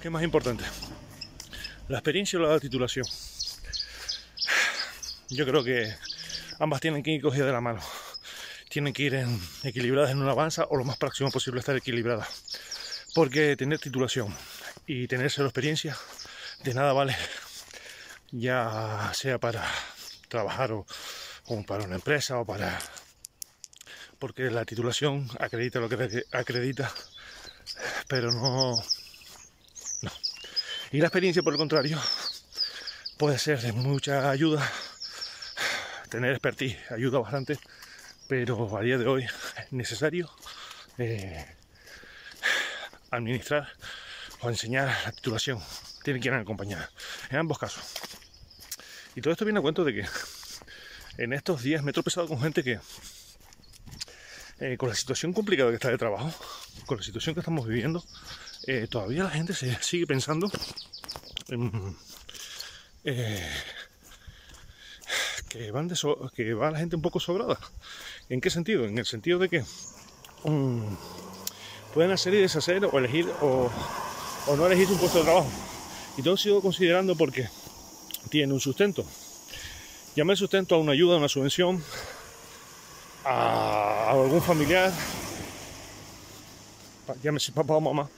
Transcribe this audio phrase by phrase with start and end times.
[0.00, 0.64] ¿Qué más importante?
[1.88, 3.04] ¿La experiencia o la titulación?
[5.28, 5.94] Yo creo que
[6.58, 7.80] ambas tienen que ir cogidas de la mano.
[8.70, 9.26] Tienen que ir
[9.62, 12.28] equilibradas en una avanza o lo más próximo posible estar equilibradas.
[13.14, 14.34] Porque tener titulación
[14.86, 15.94] y tener cero experiencia
[16.64, 17.14] de nada vale,
[18.30, 19.68] ya sea para
[20.28, 20.86] trabajar o,
[21.46, 22.78] o para una empresa o para
[24.18, 26.92] porque la titulación acredita lo que acredita,
[28.08, 28.82] pero no.
[30.92, 32.00] Y la experiencia, por el contrario,
[33.16, 34.68] puede ser de mucha ayuda.
[36.08, 37.58] Tener expertise ayuda bastante,
[38.26, 40.28] pero a día de hoy es necesario
[40.98, 41.46] eh,
[43.12, 43.68] administrar
[44.40, 45.60] o enseñar la titulación.
[46.02, 46.90] Tiene que ir acompañada,
[47.30, 47.84] en ambos casos.
[49.14, 50.06] Y todo esto viene a cuento de que
[51.18, 52.80] en estos días me he tropezado con gente que
[54.58, 56.32] eh, con la situación complicada que está de trabajo,
[56.84, 58.04] con la situación que estamos viviendo,
[58.66, 60.50] eh, todavía la gente se sigue pensando
[63.04, 63.48] eh,
[65.48, 65.90] que, van
[66.34, 67.58] que va la gente un poco sobrada.
[68.28, 68.84] ¿En qué sentido?
[68.86, 69.64] En el sentido de que
[70.44, 70.84] mm,
[71.92, 73.70] pueden hacer y deshacer o elegir o,
[74.56, 75.50] no elegir un puesto de trabajo.
[76.16, 77.48] Y todo sigo considerando porque
[78.30, 79.04] tiene un sustento.
[80.14, 81.82] Llame sustento a una ayuda, a una subvención,
[83.24, 84.92] a, algún familiar,
[87.22, 88.08] llámese papá o mamá,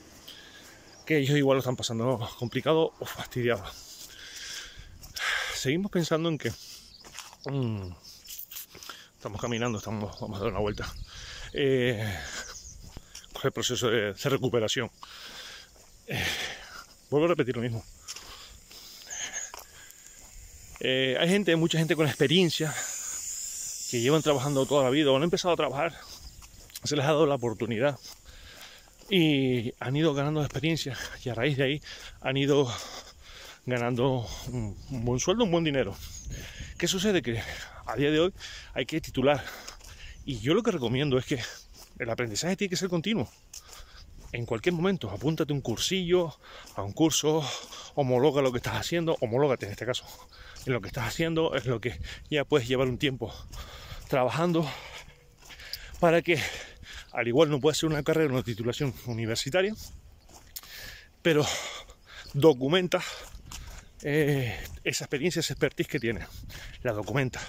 [1.05, 3.63] que ellos igual lo están pasando complicado o fastidiado.
[5.53, 6.51] Seguimos pensando en que
[7.45, 7.91] mm,
[9.15, 10.91] estamos caminando, estamos, vamos a dar una vuelta
[11.53, 12.05] eh,
[13.31, 14.91] con el proceso de, recuperación.
[16.07, 16.25] Eh,
[17.09, 17.83] vuelvo a repetir lo mismo.
[20.79, 22.75] Eh, hay gente, mucha gente con experiencia
[23.89, 25.93] que llevan trabajando toda la vida o han empezado a trabajar,
[26.83, 27.97] se les ha dado la oportunidad
[29.09, 31.81] y han ido ganando experiencia y a raíz de ahí
[32.21, 32.71] han ido
[33.65, 35.95] ganando un, buen sueldo, un buen dinero.
[36.77, 37.21] ¿Qué sucede?
[37.21, 37.41] Que
[37.85, 38.33] a día de hoy
[38.73, 39.43] hay que titular
[40.25, 41.39] y yo lo que recomiendo es que
[41.99, 43.29] el aprendizaje tiene que ser continuo.
[44.31, 46.35] En cualquier momento, apúntate un cursillo,
[46.75, 47.47] a un curso,
[47.93, 50.05] homologa lo que estás haciendo, homológate en este caso.
[50.65, 51.99] En lo que estás haciendo es lo que
[52.31, 53.31] ya puedes llevar un tiempo
[54.07, 54.67] trabajando
[55.99, 56.39] para que,
[57.13, 59.73] al igual no puede ser una carrera, una titulación universitaria,
[61.21, 61.45] pero
[62.33, 63.01] documenta
[64.01, 66.25] eh, esa experiencia, esa expertise que tiene,
[66.81, 67.39] la documenta.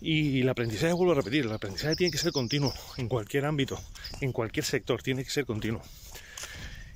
[0.00, 3.80] Y el aprendizaje, vuelvo a repetir, el aprendizaje tiene que ser continuo en cualquier ámbito,
[4.20, 5.82] en cualquier sector, tiene que ser continuo.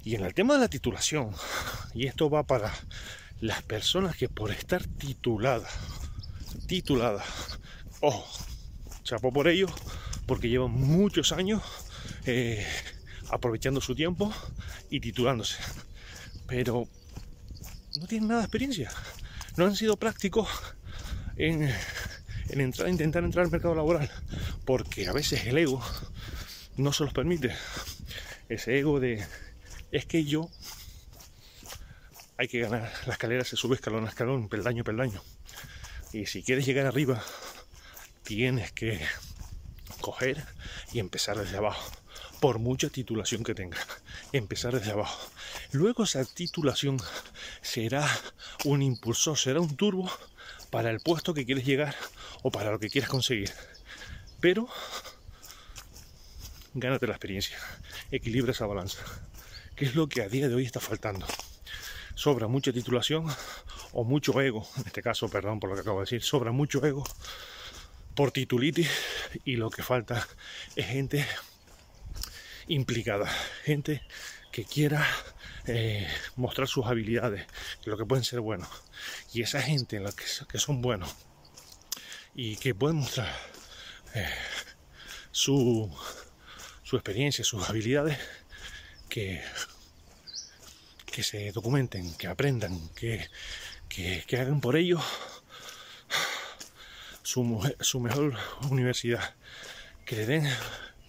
[0.04, 1.32] Y en el tema de la titulación,
[1.92, 2.72] y esto va para
[3.40, 5.72] las personas que por estar tituladas,
[6.66, 7.26] tituladas,
[8.00, 8.26] ojo,
[9.02, 9.66] chapó por ello,
[10.30, 11.60] porque llevan muchos años
[12.24, 12.64] eh,
[13.30, 14.32] aprovechando su tiempo
[14.88, 15.56] y titulándose.
[16.46, 16.86] Pero
[17.98, 18.92] no tienen nada de experiencia.
[19.56, 20.48] No han sido prácticos
[21.36, 21.68] en,
[22.48, 24.08] en entrar, intentar entrar al mercado laboral.
[24.64, 25.84] Porque a veces el ego
[26.76, 27.52] no se los permite.
[28.48, 29.26] Ese ego de
[29.90, 30.48] es que yo
[32.36, 32.88] hay que ganar.
[33.04, 35.24] La escalera se sube escalón a escalón, peldaño a peldaño.
[36.12, 37.20] Y si quieres llegar arriba,
[38.22, 39.00] tienes que
[40.00, 40.44] coger
[40.92, 41.90] y empezar desde abajo,
[42.40, 43.86] por mucha titulación que tengas,
[44.32, 45.18] empezar desde abajo.
[45.72, 46.98] Luego esa titulación
[47.62, 48.08] será
[48.64, 50.10] un impulsor, será un turbo
[50.70, 51.94] para el puesto que quieres llegar
[52.42, 53.52] o para lo que quieras conseguir.
[54.40, 54.68] Pero
[56.74, 57.58] gánate la experiencia,
[58.10, 59.02] equilibra esa balanza,
[59.74, 61.26] que es lo que a día de hoy está faltando.
[62.14, 63.26] Sobra mucha titulación
[63.92, 66.84] o mucho ego, en este caso, perdón por lo que acabo de decir, sobra mucho
[66.84, 67.04] ego
[68.14, 68.90] por titulitis
[69.44, 70.26] y lo que falta
[70.76, 71.26] es gente
[72.68, 73.30] implicada,
[73.64, 74.02] gente
[74.52, 75.06] que quiera
[75.66, 77.46] eh, mostrar sus habilidades,
[77.84, 78.68] lo que pueden ser buenos.
[79.32, 81.14] Y esa gente en la que, son buenos
[82.34, 83.34] y que pueden mostrar
[84.14, 84.28] eh,
[85.30, 85.90] su,
[86.82, 88.18] su experiencia, sus habilidades,
[89.08, 89.42] que,
[91.06, 93.28] que se documenten, que aprendan, que,
[93.88, 95.00] que, que hagan por ello
[97.30, 98.34] su, mejor
[98.70, 99.36] universidad,
[100.04, 100.48] que le den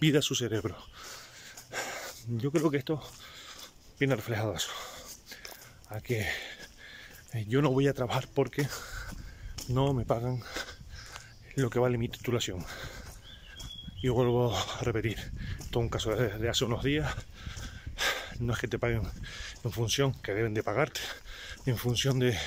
[0.00, 0.76] vida a su cerebro.
[2.28, 3.02] Yo creo que esto
[3.98, 4.54] viene reflejado
[5.88, 6.20] a que
[7.32, 8.68] eh, yo no voy a trabajar porque
[9.66, 10.40] no me pagan
[11.56, 12.64] lo que vale mi titulación.
[14.00, 15.18] Y vuelvo a repetir,
[15.70, 17.12] todo un caso de, hace unos días,
[18.38, 19.02] no es que te paguen
[19.64, 21.00] en función que deben de pagarte,
[21.66, 22.38] en función de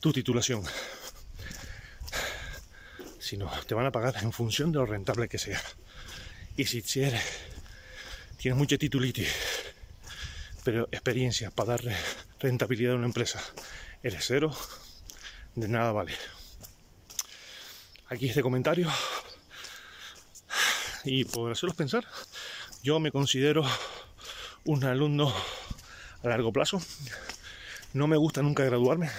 [0.00, 0.64] tu titulación
[3.32, 5.58] sino te van a pagar en función de lo rentable que sea.
[6.54, 7.24] Y si tienes
[8.44, 9.32] mucha titulitis,
[10.64, 11.96] pero experiencia para darle
[12.40, 13.42] rentabilidad a una empresa.
[14.02, 14.54] Eres cero,
[15.54, 16.12] de nada vale.
[18.10, 18.92] Aquí este comentario
[21.04, 22.06] y por hacerlos pensar,
[22.82, 23.64] yo me considero
[24.66, 25.32] un alumno
[26.22, 26.82] a largo plazo.
[27.94, 29.10] No me gusta nunca graduarme.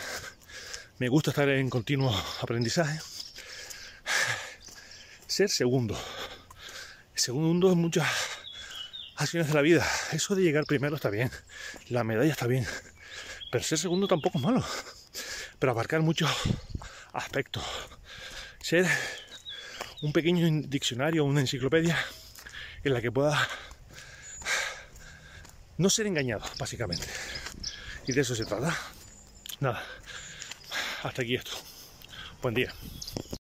[0.99, 3.12] Me gusta estar en continuo aprendizaje.
[5.33, 5.99] Ser segundo.
[7.15, 8.07] Segundo en muchas
[9.15, 9.83] acciones de la vida.
[10.11, 11.31] Eso de llegar primero está bien.
[11.89, 12.67] La medalla está bien.
[13.51, 14.63] Pero ser segundo tampoco es malo.
[15.57, 16.29] Pero abarcar muchos
[17.13, 17.63] aspectos.
[18.61, 18.85] Ser
[20.03, 21.97] un pequeño diccionario, una enciclopedia
[22.83, 23.49] en la que pueda
[25.79, 27.07] no ser engañado, básicamente.
[28.05, 28.77] Y de eso se trata.
[29.59, 29.83] Nada,
[31.01, 31.53] hasta aquí esto.
[32.39, 32.71] Buen día.